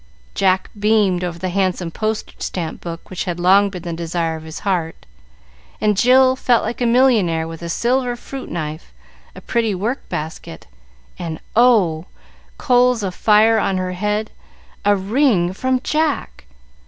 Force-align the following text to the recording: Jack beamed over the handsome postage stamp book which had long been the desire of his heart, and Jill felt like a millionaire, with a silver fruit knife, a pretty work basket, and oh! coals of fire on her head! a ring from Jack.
Jack 0.33 0.71
beamed 0.79 1.23
over 1.23 1.37
the 1.37 1.49
handsome 1.51 1.91
postage 1.91 2.41
stamp 2.41 2.81
book 2.81 3.11
which 3.11 3.25
had 3.25 3.39
long 3.39 3.69
been 3.69 3.83
the 3.83 3.93
desire 3.93 4.35
of 4.35 4.41
his 4.45 4.61
heart, 4.61 5.05
and 5.79 5.95
Jill 5.95 6.35
felt 6.35 6.63
like 6.63 6.81
a 6.81 6.87
millionaire, 6.87 7.47
with 7.47 7.61
a 7.61 7.69
silver 7.69 8.15
fruit 8.15 8.49
knife, 8.49 8.93
a 9.35 9.41
pretty 9.41 9.75
work 9.75 10.09
basket, 10.09 10.65
and 11.19 11.39
oh! 11.55 12.07
coals 12.57 13.03
of 13.03 13.13
fire 13.13 13.59
on 13.59 13.77
her 13.77 13.91
head! 13.91 14.31
a 14.83 14.95
ring 14.95 15.53
from 15.53 15.79
Jack. 15.81 16.45